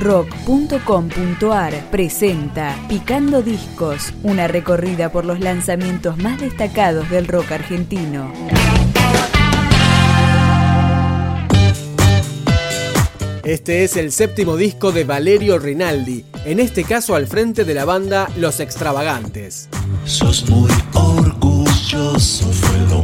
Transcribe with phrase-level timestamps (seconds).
[0.00, 8.32] rock.com.ar presenta Picando Discos, una recorrida por los lanzamientos más destacados del rock argentino.
[13.44, 17.84] Este es el séptimo disco de Valerio Rinaldi, en este caso al frente de la
[17.84, 19.68] banda Los Extravagantes.
[20.04, 23.02] Sos muy orgulloso, fue lo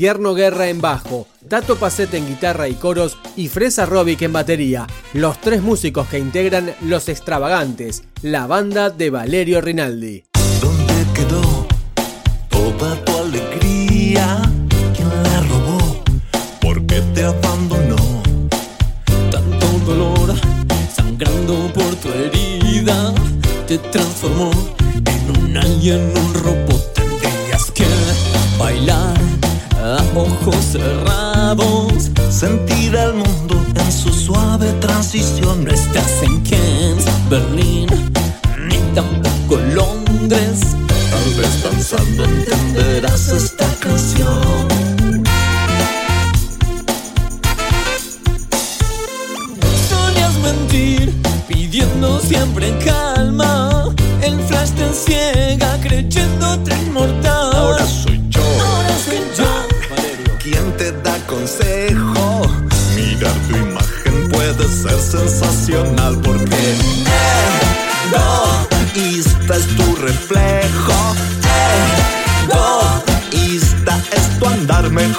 [0.00, 4.86] Tierno Guerra en bajo, Tato Pacete en guitarra y coros y Fresa Robic en batería,
[5.12, 10.24] los tres músicos que integran Los Extravagantes, la banda de Valerio Rinaldi.
[10.62, 11.66] ¿Dónde quedó
[12.48, 14.40] toda tu alegría?
[14.96, 16.02] ¿Quién la robó?
[16.62, 18.22] ¿Por qué te abandonó?
[19.30, 20.34] Tanto dolor,
[20.96, 23.12] sangrando por tu herida,
[23.68, 24.50] te transformó
[25.04, 26.89] en un alien, un robot.
[32.40, 35.62] Sentir el mundo en su suave transición.
[35.62, 37.86] No estás en Kent, Berlín,
[38.66, 40.60] ni tampoco Londres.
[41.10, 44.68] Tal vez danzando entenderás esta canción.
[49.90, 51.12] Solías mentir,
[51.46, 53.94] pidiendo siempre calma.
[54.22, 56.29] El flash te ciega, creyéndote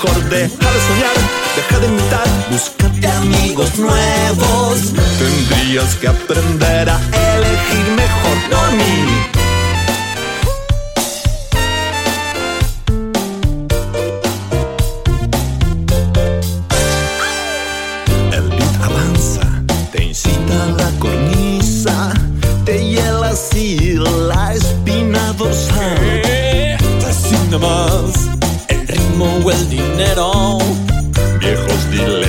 [0.01, 0.29] mejor.
[0.29, 1.15] Deja de soñar,
[1.55, 4.93] deja de imitar, búscate amigos nuevos.
[5.19, 6.99] Tendrías que aprender a
[7.35, 9.40] elegir mejor, no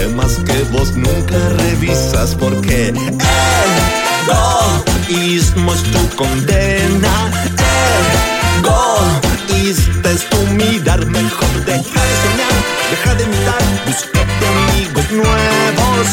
[0.02, 2.92] Dilemas que vos nunca revisas porque
[5.06, 7.30] egoísmo es tu condena.
[8.58, 11.64] Egoísta es tu mirar mejor.
[11.64, 12.56] Deja de soñar,
[12.90, 16.06] deja de imitar, búscate amigos nuevos.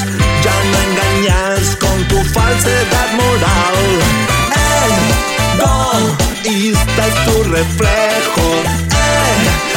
[0.43, 3.79] Ya no engañas con tu falsedad moral.
[6.45, 8.45] Egoísta es tu reflejo.
[8.53, 9.68] Egoísta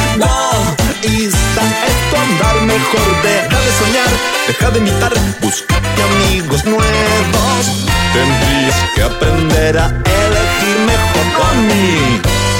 [4.73, 7.87] de imitar, búscate amigos nuevos.
[8.13, 12.52] Tendrías que aprender a elegir mejor conmigo.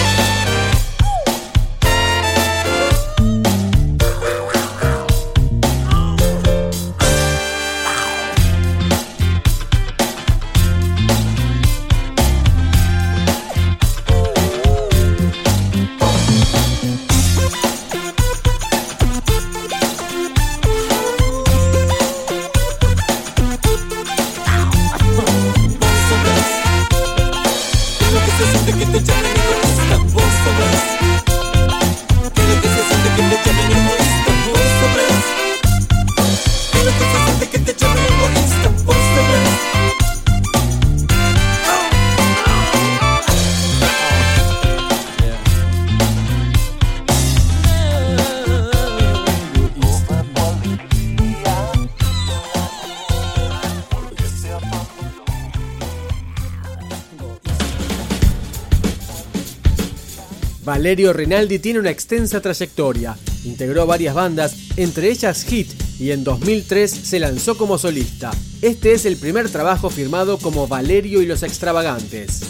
[60.83, 63.17] Valerio Rinaldi tiene una extensa trayectoria.
[63.45, 65.71] Integró varias bandas, entre ellas Hit,
[66.01, 68.33] y en 2003 se lanzó como solista.
[68.63, 72.41] Este es el primer trabajo firmado como Valerio y los Extravagantes.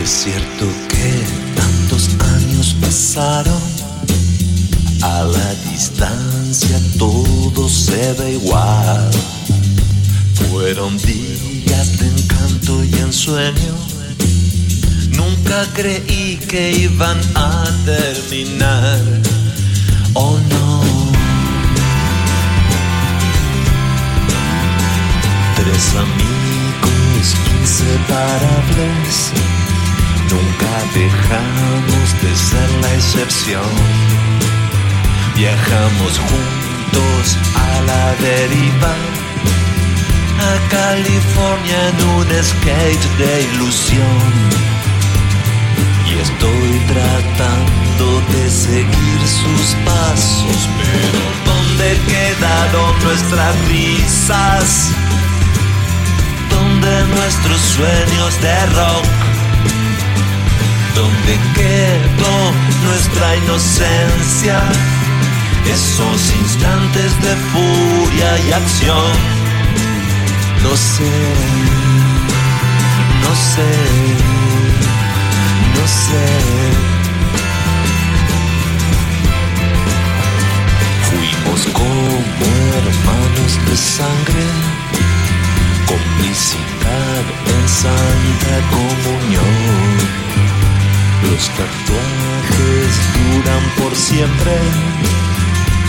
[0.00, 3.60] Es cierto que tantos años pasaron,
[5.24, 9.10] a la distancia todo se ve igual.
[10.50, 13.74] Fueron días de encanto y ensueño,
[15.16, 19.00] nunca creí que iban a terminar.
[20.14, 20.82] Oh no.
[25.56, 27.26] Tres amigos
[27.60, 29.16] inseparables,
[30.30, 34.33] nunca dejamos de ser la excepción.
[35.36, 38.94] Viajamos juntos a la deriva,
[40.38, 44.32] a California en un skate de ilusión.
[46.08, 54.90] Y estoy tratando de seguir sus pasos, pero ¿dónde quedaron nuestras risas?
[56.48, 59.06] ¿Dónde nuestros sueños de rock?
[60.94, 62.52] ¿Dónde quedó
[62.86, 64.62] nuestra inocencia?
[65.66, 69.12] Esos instantes de furia y acción.
[70.62, 71.14] No sé,
[73.22, 73.72] no sé,
[75.76, 76.26] no sé.
[81.08, 82.46] Fuimos como
[82.80, 84.44] hermanos de sangre,
[85.86, 90.24] complicidad en santa comunión.
[91.30, 94.52] Los tatuajes duran por siempre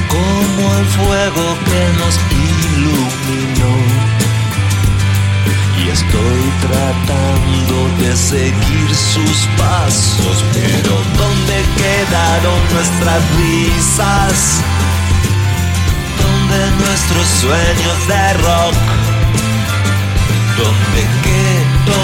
[0.08, 3.76] como el fuego que nos iluminó.
[5.78, 14.62] Y estoy tratando de seguir sus pasos, pero ¿dónde quedaron nuestras risas?
[16.22, 18.76] ¿Dónde nuestros sueños de rock?
[20.58, 22.04] ¿Dónde quedó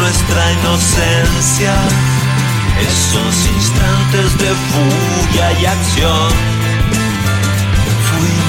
[0.00, 1.74] nuestra inocencia?
[2.80, 6.61] Esos instantes de furia y acción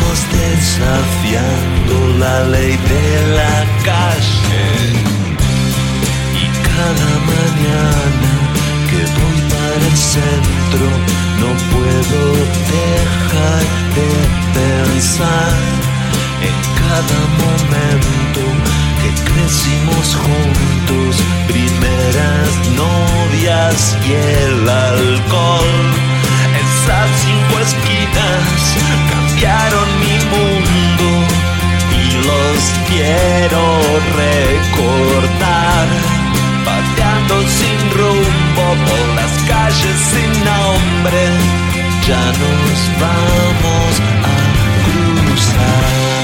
[0.04, 4.66] fuimos desafiando la ley de la calle.
[6.42, 8.32] Y cada mañana
[8.90, 10.86] que voy para el centro
[11.40, 12.22] no puedo
[12.74, 13.64] dejar
[13.98, 14.10] de
[14.60, 15.54] pensar
[16.42, 18.42] en cada momento
[19.02, 21.16] que crecimos juntos,
[21.48, 26.04] primeras novias y el alcohol.
[26.64, 28.64] Esas cinco esquinas
[29.10, 29.93] cambiaron
[32.88, 33.64] quiero
[34.24, 35.88] recordar.
[36.66, 41.22] Pateando sin rumbo por las calles sin nombre,
[42.08, 43.92] ya nos vamos
[44.24, 44.38] a
[44.86, 46.23] cruzar.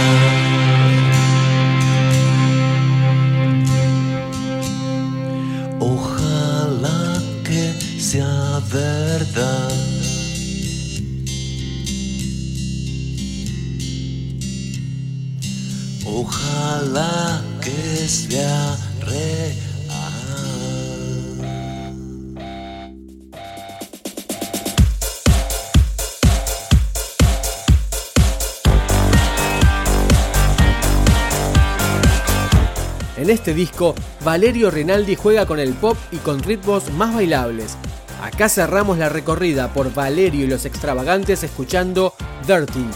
[33.29, 33.93] En este disco,
[34.25, 37.77] Valerio Rinaldi juega con el pop y con ritmos más bailables.
[38.23, 42.15] Acá cerramos la recorrida por Valerio y los extravagantes escuchando
[42.47, 42.87] Dirty.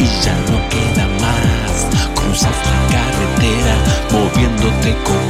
[0.00, 1.86] y ya no queda más.
[2.14, 3.74] Cruzas la carretera
[4.12, 5.29] moviéndote con